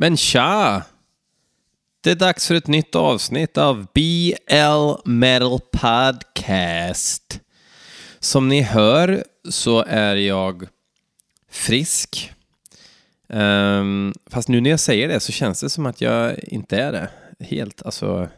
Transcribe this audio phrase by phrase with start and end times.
[0.00, 0.82] Men tja!
[2.00, 7.40] Det är dags för ett nytt avsnitt av BL Metal Podcast.
[8.18, 10.68] Som ni hör så är jag
[11.50, 12.32] frisk.
[13.28, 16.92] Um, fast nu när jag säger det så känns det som att jag inte är
[16.92, 17.10] det
[17.44, 17.82] helt.
[17.82, 18.28] Alltså,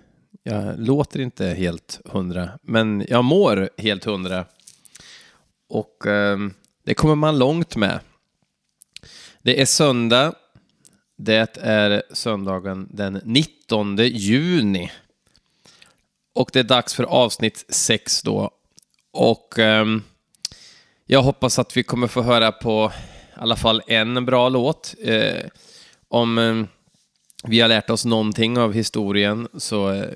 [0.42, 4.44] jag låter inte helt hundra, men jag mår helt hundra.
[5.68, 6.54] Och um,
[6.84, 8.00] det kommer man långt med.
[9.42, 10.34] Det är söndag.
[11.22, 14.92] Det är söndagen den 19 juni.
[16.34, 18.50] Och det är dags för avsnitt 6 då.
[19.10, 20.02] Och um,
[21.06, 22.92] jag hoppas att vi kommer få höra på
[23.28, 24.94] i alla fall en bra låt.
[25.02, 25.44] Eh,
[26.08, 26.64] om eh,
[27.44, 30.10] vi har lärt oss någonting av historien så eh,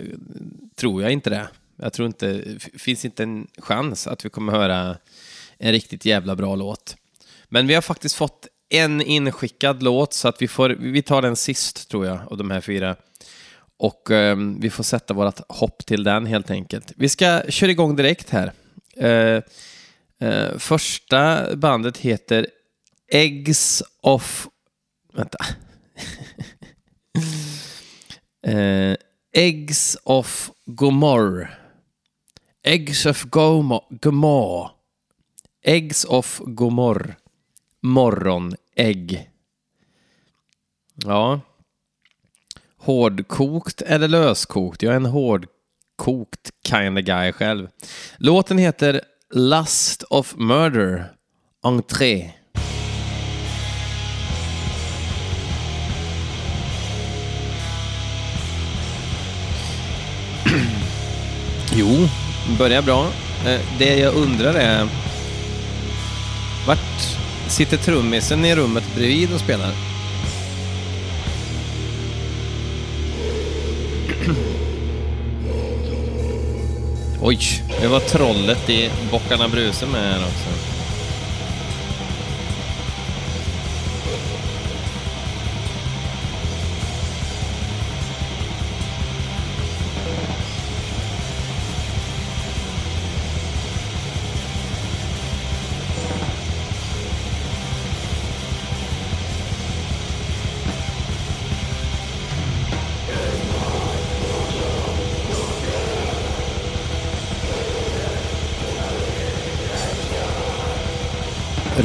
[0.75, 1.49] tror jag inte det.
[1.77, 2.45] Jag tror inte,
[2.79, 4.97] finns inte en chans att vi kommer höra
[5.59, 6.97] en riktigt jävla bra låt.
[7.49, 11.37] Men vi har faktiskt fått en inskickad låt så att vi, får, vi tar den
[11.37, 12.97] sist tror jag av de här fyra.
[13.77, 16.93] Och eh, vi får sätta vårt hopp till den helt enkelt.
[16.97, 18.53] Vi ska köra igång direkt här.
[18.97, 19.43] Eh,
[20.29, 22.47] eh, första bandet heter
[23.13, 24.49] Eggs of...
[25.13, 25.39] Vänta.
[28.47, 28.97] eh,
[29.33, 31.59] Eggs of Gomorr.
[32.63, 34.71] Eggs of Gomorr.
[35.63, 37.17] Eggs of Gomorr.
[38.77, 39.31] Ägg.
[40.95, 41.41] Ja.
[42.79, 44.83] Hårdkokt eller löskokt?
[44.83, 47.69] Jag är en hårdkokt kind of guy själv.
[48.19, 49.01] Låten heter
[49.35, 51.13] Lust of Murder.
[51.63, 52.31] Entré.
[61.77, 62.09] Jo,
[62.59, 63.07] börjar bra.
[63.47, 64.89] Eh, det jag undrar är...
[66.67, 67.14] Vart
[67.49, 69.71] sitter trummisen i rummet bredvid och spelar?
[77.23, 77.39] Oj,
[77.81, 80.74] det var trollet i Bockarna Bruse med här också.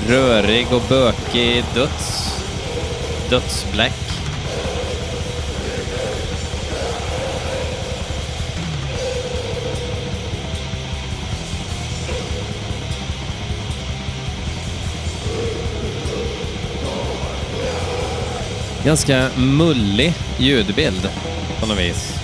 [0.09, 2.35] Rörig och bökig döds.
[3.29, 3.93] dödsbläck.
[18.85, 21.09] Ganska mullig ljudbild
[21.59, 22.18] på något vis.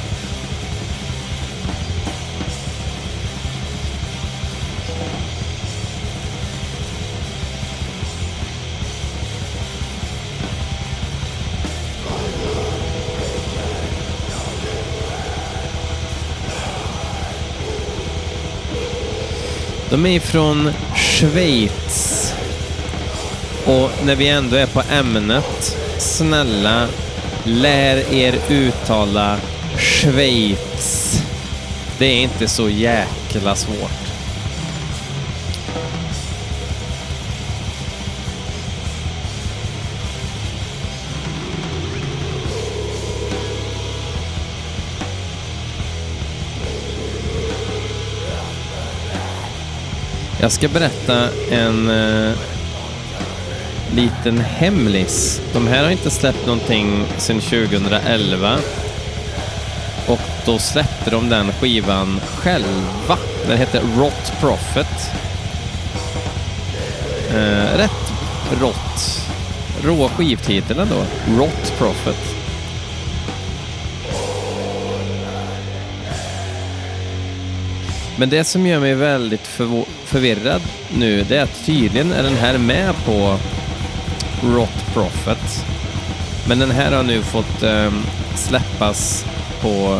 [19.95, 22.33] De är från Schweiz.
[23.65, 26.87] Och när vi ändå är på ämnet, snälla
[27.43, 29.37] lär er uttala
[29.77, 31.21] Schweiz.
[31.97, 34.04] Det är inte så jäkla svårt.
[50.45, 52.33] Jag ska berätta en eh,
[53.93, 55.41] liten hemlis.
[55.53, 58.57] De här har inte släppt någonting sedan 2011.
[60.07, 63.17] Och då släppte de den skivan själva.
[63.47, 65.11] Den heter Rot Profit.
[67.29, 68.13] Eh, rätt
[68.61, 69.21] rått.
[69.83, 71.05] Rå skivtiteln då.
[71.37, 72.35] Rot Profit.
[78.17, 80.61] Men det som gör mig väldigt förvånad förvirrad
[80.97, 83.37] nu, det är att tydligen är den här med på
[84.43, 85.65] Rot Profit.
[86.47, 88.03] Men den här har nu fått um,
[88.35, 89.25] släppas
[89.61, 89.99] på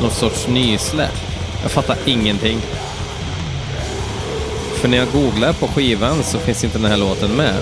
[0.00, 1.20] någon sorts nysläpp.
[1.62, 2.58] Jag fattar ingenting.
[4.74, 7.54] För när jag googlar på skivan så finns inte den här låten med.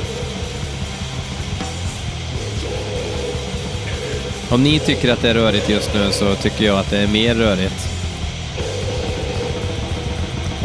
[4.49, 7.09] Om ni tycker att det är rörigt just nu så tycker jag att det är
[7.09, 8.02] mer rörigt.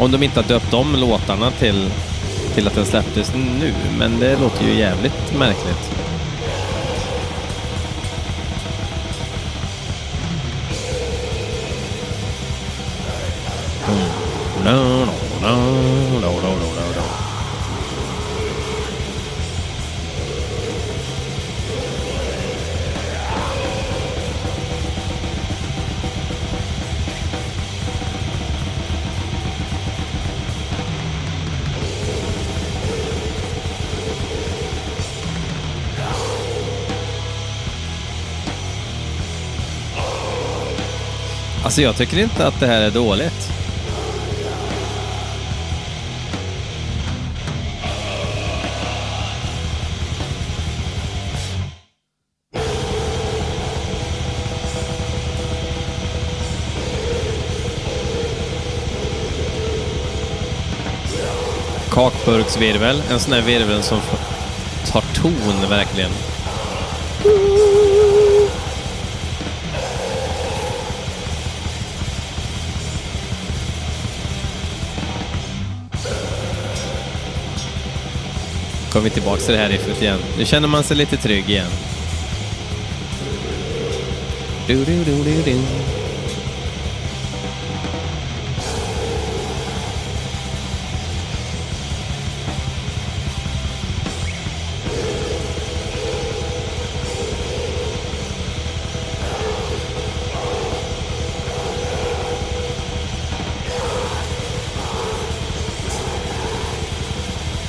[0.00, 1.90] Om de inte har döpt om låtarna till,
[2.54, 5.90] till att den släpptes nu, men det låter ju jävligt märkligt.
[14.64, 14.76] Mm.
[14.76, 14.97] No.
[41.78, 43.52] Alltså jag tycker inte att det här är dåligt.
[61.90, 64.00] Kakburksvirvel, en sån där virvel som
[64.86, 66.10] tar ton verkligen.
[78.98, 80.18] Kommer vi tillbaka till det här riffet igen.
[80.38, 81.70] Nu känner man sig lite trygg igen.
[84.66, 85.54] Du, du, du,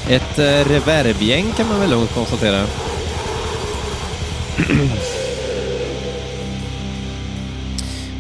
[0.10, 2.66] Ett eh, reverbgäng kan man väl lugnt konstatera.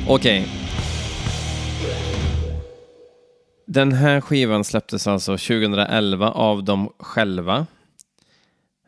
[0.07, 0.47] Okej.
[3.65, 7.67] Den här skivan släpptes alltså 2011 av dem själva.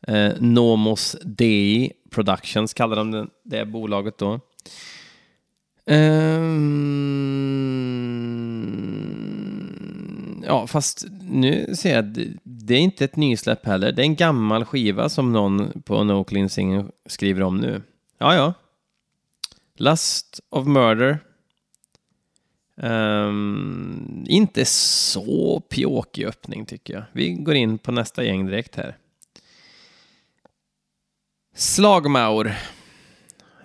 [0.08, 4.40] Eh, Nomos Dei Productions kallar de det, det bolaget då.
[5.86, 6.82] Um,
[10.46, 12.18] ja, fast nu ser jag att
[12.72, 13.92] det är inte ett nysläpp heller.
[13.92, 17.82] Det är en gammal skiva som någon på No Cleansing skriver om nu.
[18.18, 18.54] Ja, ja.
[19.76, 21.20] Lust of Murder.
[22.76, 27.04] Um, inte så pjåkig öppning tycker jag.
[27.12, 28.98] Vi går in på nästa gäng direkt här.
[31.56, 32.56] Slagmaur.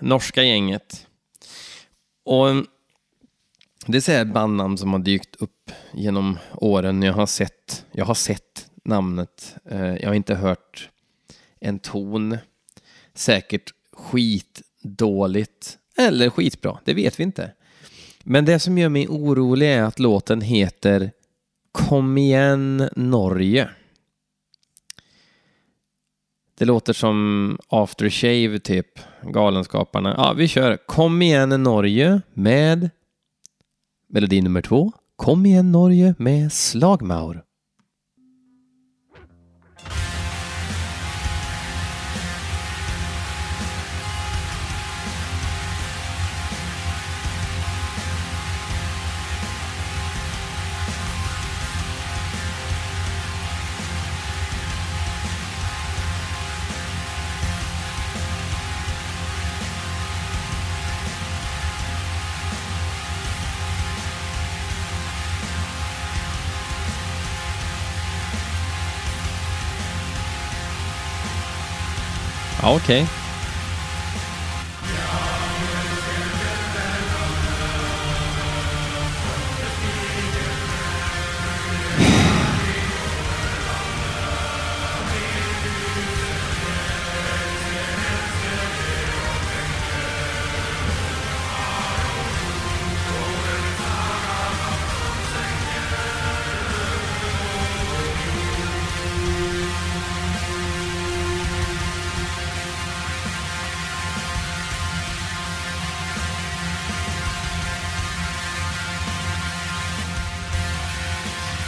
[0.00, 1.06] Norska gänget.
[2.25, 2.47] Och
[3.87, 7.03] det är ett bandnamn som har dykt upp genom åren.
[7.03, 9.56] Jag har sett, jag har sett namnet.
[9.70, 10.90] Eh, jag har inte hört
[11.60, 12.38] en ton.
[13.14, 17.52] Säkert skitdåligt eller skitbra, det vet vi inte.
[18.24, 21.10] Men det som gör mig orolig är att låten heter
[21.72, 23.68] Kom igen Norge.
[26.58, 30.14] Det låter som aftershave typ, Galenskaparna.
[30.16, 32.90] Ja, vi kör Kom igen Norge med
[34.08, 34.92] melodi nummer två.
[35.16, 37.42] Kom igen Norge med Slagmaur.
[72.67, 73.06] Okay.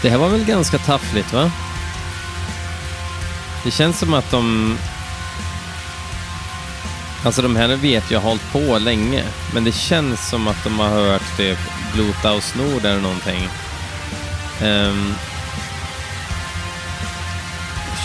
[0.08, 1.50] Det här var väl ganska taffligt, va?
[3.64, 4.76] Det känns som att de...
[7.24, 9.24] Alltså de här vet jag har hållit på länge,
[9.54, 11.58] men det känns som att de har hört typ
[11.92, 13.48] Blutaus Nord eller någonting.
[14.62, 15.14] Um,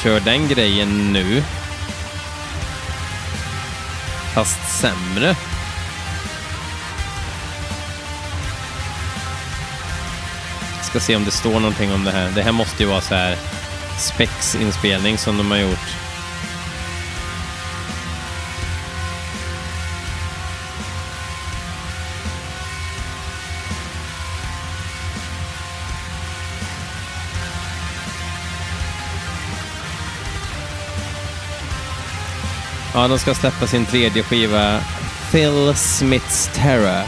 [0.04, 1.44] kör den grejen nu.
[4.34, 5.36] Fast sämre.
[10.94, 12.32] Ska se om det står någonting om det här.
[12.36, 13.38] Det här måste ju vara så här
[13.98, 15.96] spexinspelning som de har gjort.
[32.94, 34.80] Ja, de ska släppa sin tredje skiva,
[35.32, 37.04] Phil Smiths Terror.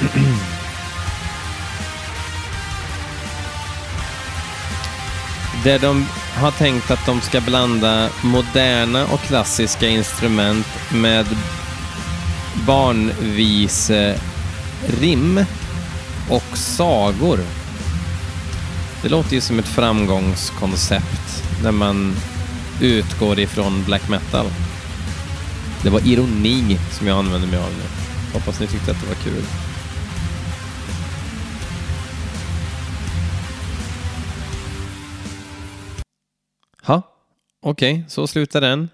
[5.64, 11.26] Där de har tänkt att de ska blanda moderna och klassiska instrument med
[12.66, 14.14] barnviserim
[16.28, 17.40] och sagor.
[19.02, 22.16] Det låter ju som ett framgångskoncept när man
[22.80, 24.46] utgår ifrån black metal.
[25.82, 27.84] Det var ironi som jag använde mig av nu.
[28.32, 29.44] Hoppas ni tyckte att det var kul.
[37.60, 38.88] Okej, okay, så slutar den.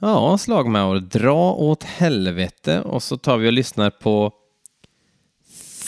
[0.00, 4.32] Ja, slagmaur, dra åt helvete och så tar vi och lyssnar på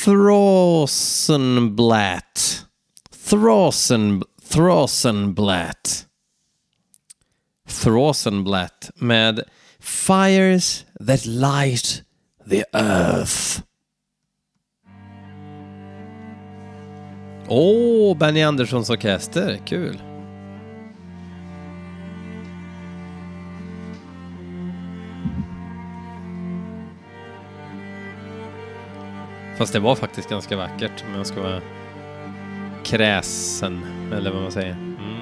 [0.05, 2.67] Throsenblatt.
[3.29, 6.07] Throsen, Throsenblatt.
[7.69, 9.43] Throsenblatt med
[9.81, 12.03] Fires that light
[12.51, 13.63] the earth.
[17.49, 19.61] Åh, oh, Benny Anderssons orkester.
[19.67, 20.12] Kul.
[29.63, 31.61] Fast det var faktiskt ganska vackert om jag ska vara
[32.85, 33.81] kräsen,
[34.13, 34.73] eller vad man säger.
[34.73, 35.19] Mm.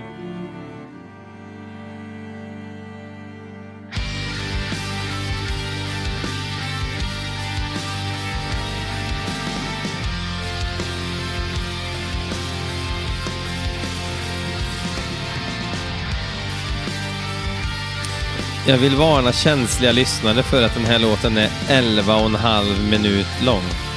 [18.66, 22.88] Jag vill varna känsliga lyssnare för att den här låten är 11 och en halv
[22.90, 23.89] minut lång.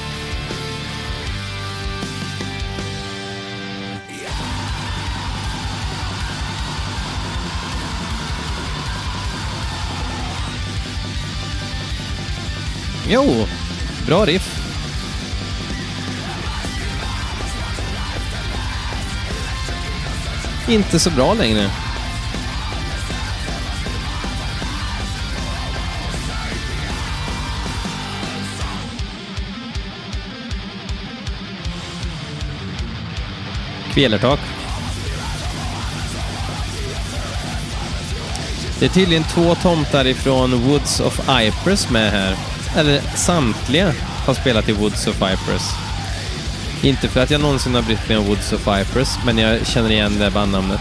[13.08, 13.46] Jo,
[14.06, 14.60] bra riff.
[20.68, 21.70] Inte så bra längre.
[33.92, 34.40] Kvelertak.
[38.78, 43.92] Det är tydligen två tomtar ifrån Woods of Ypres med här eller samtliga,
[44.26, 45.62] har spelat i Woods of Vipers.
[46.82, 49.90] Inte för att jag någonsin har brytt mig om Woods of Vipers, men jag känner
[49.90, 50.80] igen det bandnamnet.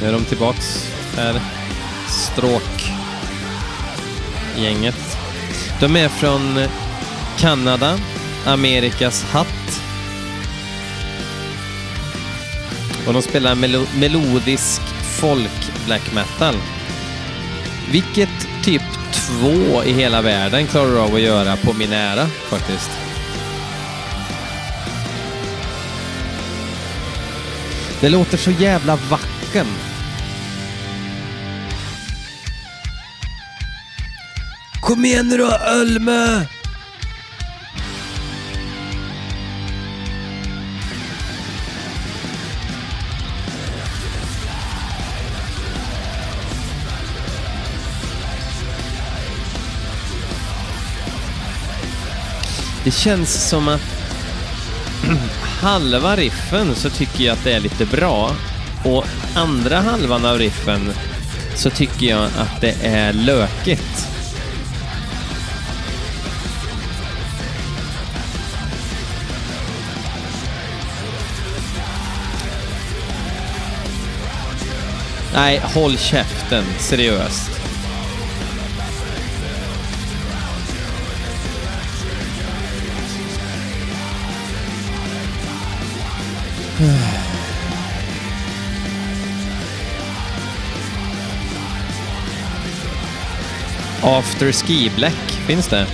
[0.00, 1.40] Nu är de tillbaks här.
[2.08, 2.78] Stråkgänget.
[5.80, 6.58] De är från
[7.38, 7.98] Kanada
[8.46, 9.82] Amerikas hatt.
[13.06, 14.82] Och de spelar melo melodisk
[15.20, 16.54] folk black metal.
[17.90, 18.82] Vilket typ
[19.12, 22.90] två i hela världen klarar av att göra på min ära faktiskt.
[28.00, 29.66] Det låter så jävla vacken.
[34.80, 36.46] Kom igen nu då, Ölme!
[52.90, 53.80] Det känns som att
[55.42, 58.30] halva riffen så tycker jag att det är lite bra
[58.84, 59.04] och
[59.34, 60.92] andra halvan av riffen
[61.54, 64.08] så tycker jag att det är lökigt.
[75.34, 77.69] Nej, håll käften, seriöst.
[94.02, 95.14] After Ski Black,
[95.46, 95.86] finns det?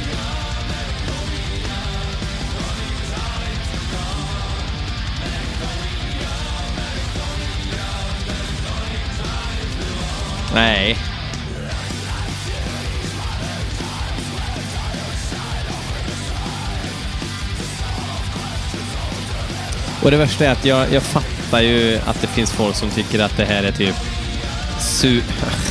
[10.54, 10.96] Nej.
[20.06, 23.18] Och det värsta är att jag, jag fattar ju att det finns folk som tycker
[23.18, 23.94] att det här är typ
[24.80, 25.22] su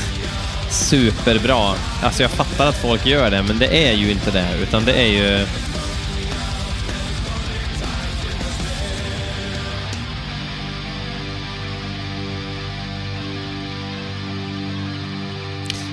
[0.69, 1.75] superbra.
[2.03, 4.93] Alltså jag fattar att folk gör det, men det är ju inte det, utan det
[4.93, 5.45] är ju...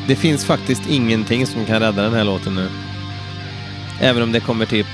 [0.08, 2.68] Det finns faktiskt ingenting som kan rädda den här låten nu.
[4.00, 4.86] Även om det kommer typ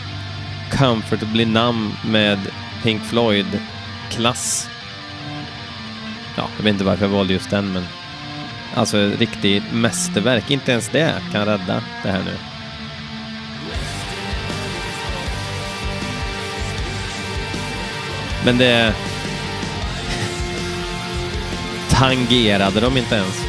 [0.70, 2.38] Comfortably Numb med
[2.82, 4.68] Pink Floyd-klass.
[6.36, 7.84] Ja, jag vet inte varför jag valde just den, men
[8.74, 10.50] alltså riktigt mästerverk.
[10.50, 12.34] Inte ens det kan rädda det här nu.
[18.44, 18.94] Men det
[21.90, 23.47] tangerade de inte ens.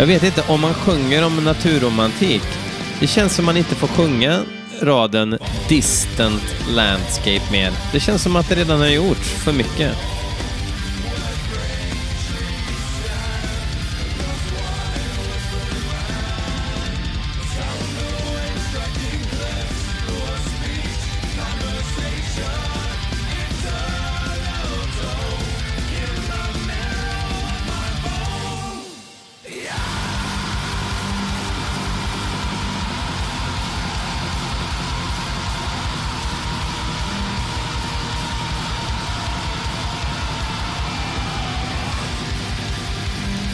[0.00, 2.42] Jag vet inte, om man sjunger om naturromantik,
[3.00, 4.40] det känns som man inte får sjunga
[4.82, 5.38] raden
[5.68, 7.72] distant landscape mer.
[7.92, 9.96] Det känns som att det redan har gjorts för mycket.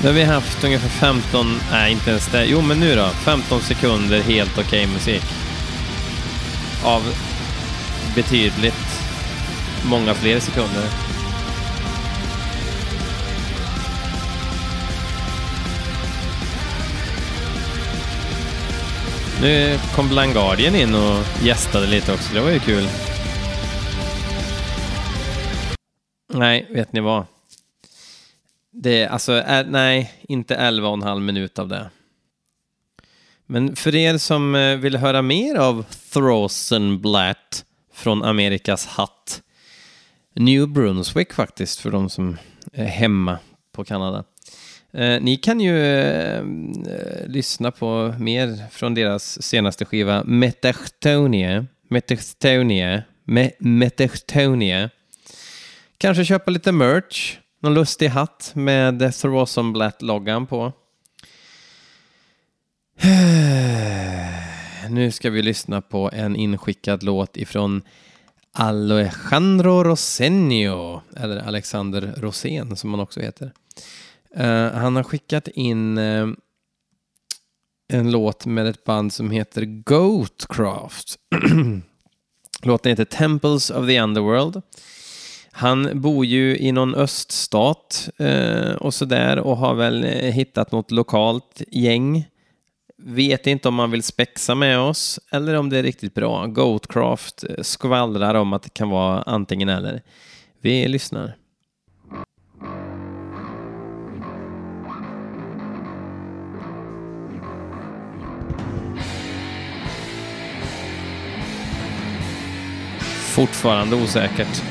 [0.06, 3.60] Nu har vi haft ungefär 15, nej inte ens det, jo men nu då, 15
[3.60, 5.22] sekunder helt okej okay musik.
[6.84, 7.02] Av
[8.14, 9.02] betydligt
[9.90, 10.84] många fler sekunder.
[19.42, 22.88] Nu kom Blind Guardian in och gästade lite också, det var ju kul.
[26.34, 27.24] Nej, vet ni vad?
[28.78, 31.90] Det, alltså, är, nej, inte 11 och en halv minut av det.
[33.46, 39.42] Men för er som eh, vill höra mer av Throsenblatt från Amerikas hatt,
[40.34, 42.36] New Brunswick faktiskt, för de som
[42.72, 43.38] är hemma
[43.72, 44.24] på Kanada.
[44.92, 46.44] Eh, ni kan ju eh,
[47.26, 51.66] lyssna på mer från deras senaste skiva Metachtonia.
[51.88, 53.02] Metachtonia.
[53.24, 54.90] Me Metachtonia.
[55.98, 60.72] Kanske köpa lite merch någon lustig hatt med Throsonblatt-loggan på.
[64.90, 67.82] Nu ska vi lyssna på en inskickad låt ifrån
[68.52, 73.52] Alejandro Rosenio, eller Alexander Rosén som han också heter.
[74.38, 76.28] Uh, han har skickat in uh,
[77.88, 81.18] en låt med ett band som heter Goatcraft.
[82.62, 84.62] Låten heter Temples of the Underworld.
[85.58, 90.90] Han bor ju i någon öststat eh, och sådär och har väl eh, hittat något
[90.90, 92.26] lokalt gäng.
[92.98, 96.46] Vet inte om man vill spexa med oss eller om det är riktigt bra.
[96.46, 100.02] Goatcraft eh, skvallrar om att det kan vara antingen eller.
[100.60, 101.36] Vi lyssnar.
[113.34, 114.62] Fortfarande osäkert.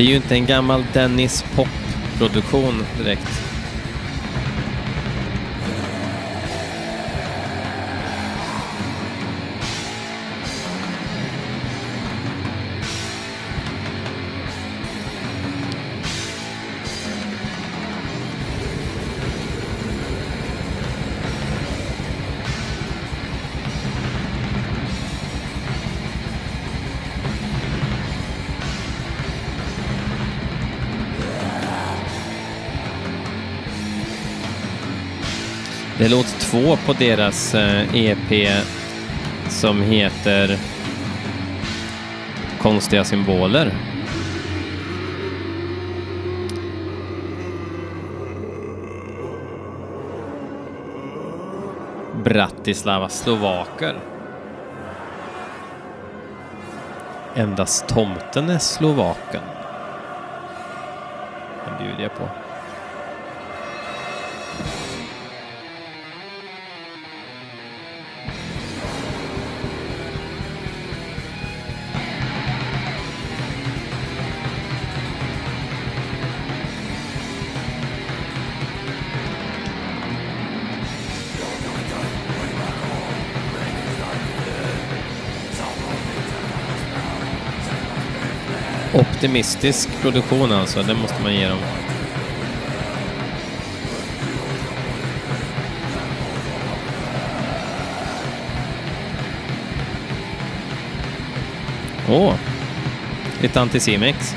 [0.00, 3.49] Det är ju inte en gammal Dennis Pop-produktion direkt.
[36.00, 38.64] Det är låt två på deras eh, EP
[39.48, 40.58] som heter
[42.60, 43.74] Konstiga symboler.
[52.24, 53.98] Bratislava slovaker.
[57.34, 59.42] Endast tomten är slovaken.
[61.66, 62.49] Den bjuder jag på.
[89.20, 91.58] optimistisk produktion alltså, det måste man ge dem.
[102.08, 102.28] Åh!
[102.28, 102.34] Oh.
[103.42, 104.34] Lite Anticimex.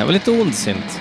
[0.00, 1.00] Här var lite ondsint.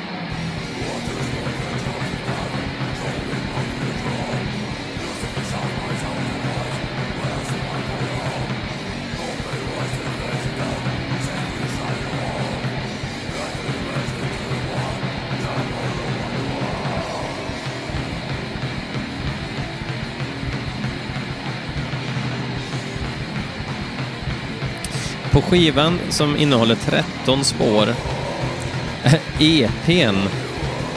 [25.31, 27.87] På skivan som innehåller 13 spår,
[29.39, 30.15] EPn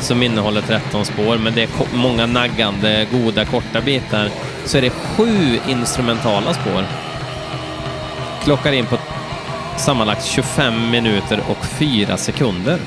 [0.01, 4.29] som innehåller 13 spår, men det är många naggande, goda, korta bitar,
[4.64, 6.85] så är det sju instrumentala spår.
[8.44, 8.98] Klockar in på
[9.79, 12.79] sammanlagt 25 minuter och 4 sekunder.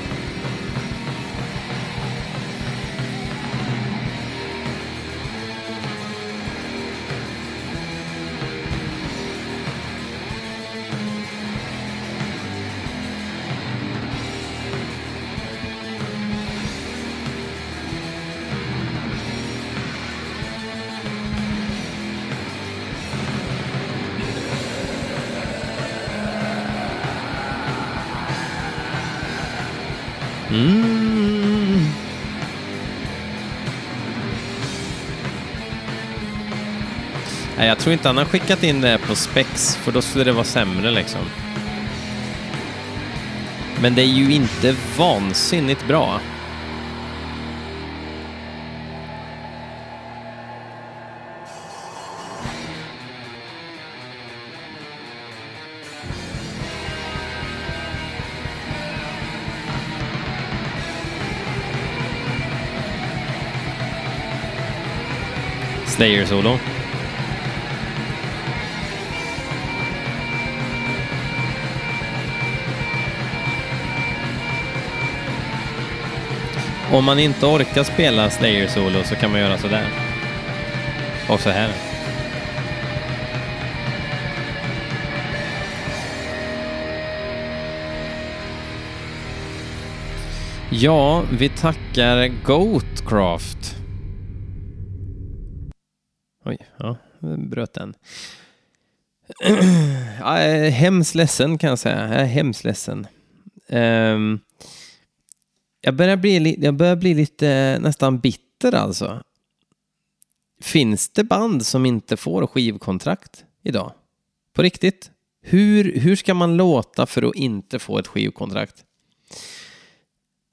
[37.86, 40.90] Tror inte han har skickat in det på spex, för då skulle det vara sämre
[40.90, 41.20] liksom.
[43.82, 46.20] Men det är ju inte vansinnigt bra.
[65.86, 66.75] Slayer-solo.
[76.92, 79.86] Om man inte orkar spela Slayer-solo så kan man göra sådär.
[81.28, 81.70] Och så här.
[90.70, 93.76] Ja, vi tackar Goatcraft.
[96.44, 96.96] Oj, ja,
[97.50, 97.94] bröt den.
[100.20, 102.08] Jag är hemskt ledsen kan jag säga.
[102.12, 103.06] Jag är hemskt ledsen.
[103.68, 104.40] Um,
[105.86, 109.22] jag, börjar bli, jag börjar bli lite nästan bitter alltså.
[110.60, 113.92] Finns det band som inte får skivkontrakt idag?
[114.52, 115.10] På riktigt?
[115.42, 118.84] Hur, hur ska man låta för att inte få ett skivkontrakt?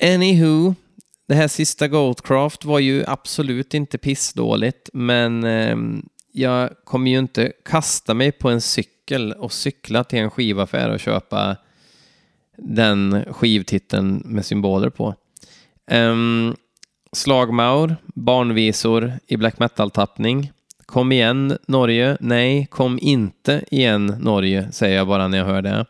[0.04, 0.76] Anywho,
[1.28, 5.78] det här sista Goldcraft var ju absolut inte pissdåligt, men eh,
[6.32, 11.00] jag kommer ju inte kasta mig på en cykel och cykla till en skivaffär och
[11.00, 11.58] köpa
[12.58, 15.16] den skivtiteln med symboler på.
[15.92, 16.56] Um,
[17.12, 20.52] slagmaur, barnvisor i black metal-tappning.
[20.86, 22.18] Kom igen Norge.
[22.20, 25.86] Nej, kom inte igen Norge, säger jag bara när jag hör det.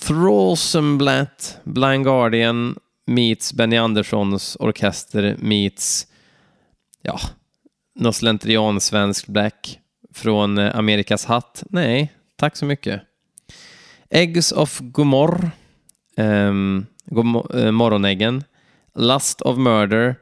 [0.00, 6.06] Thrallsemblatt, Blind Guardian meets Benny Anderssons orkester meets,
[7.02, 7.20] ja,
[7.94, 9.78] något slentrian svensk black
[10.14, 11.62] från eh, Amerikas hatt.
[11.70, 13.02] Nej, tack så mycket.
[14.10, 15.50] Eggs of Gomorr,
[16.16, 18.44] ehm, um, eh, Morgonäggen,
[18.94, 20.16] Lust of Murder,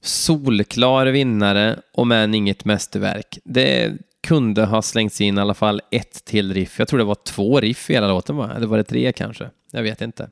[0.00, 3.38] solklar vinnare och men inget mästerverk.
[3.44, 3.92] Det
[4.22, 6.78] kunde ha slängts in i alla fall ett till riff.
[6.78, 8.52] Jag tror det var två riff i hela låten, va?
[8.56, 9.50] eller var det tre kanske?
[9.70, 10.30] Jag vet inte.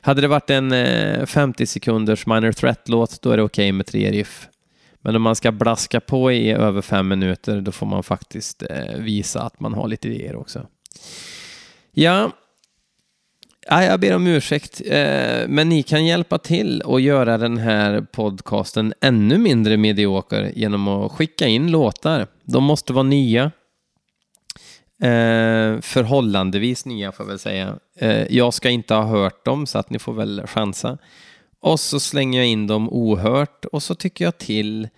[0.00, 3.86] Hade det varit en eh, 50 sekunders Minor Threat-låt, då är det okej okay med
[3.86, 4.48] tre riff.
[5.00, 8.96] Men om man ska blaska på i över fem minuter, då får man faktiskt eh,
[8.98, 10.66] visa att man har lite idéer också.
[11.92, 12.32] Ja,
[13.66, 18.00] Ja, jag ber om ursäkt, eh, men ni kan hjälpa till och göra den här
[18.00, 22.26] podcasten ännu mindre medioker genom att skicka in låtar.
[22.44, 23.44] De måste vara nya.
[25.02, 27.78] Eh, förhållandevis nya får jag väl säga.
[27.98, 30.98] Eh, jag ska inte ha hört dem så att ni får väl chansa.
[31.60, 34.88] Och så slänger jag in dem ohört och så tycker jag till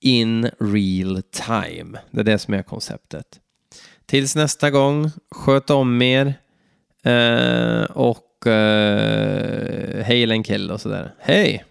[0.00, 1.98] in real time.
[2.10, 3.40] Det är det som är konceptet.
[4.06, 6.34] Tills nästa gång, sköt om er.
[7.04, 11.14] Eh, och uh, hej and Kill och sådär.
[11.18, 11.64] Hej!